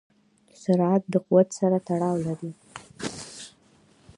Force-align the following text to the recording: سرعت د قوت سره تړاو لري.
سرعت 0.61 1.01
د 1.13 1.15
قوت 1.27 1.47
سره 1.59 1.77
تړاو 1.87 2.15
لري. 2.25 2.51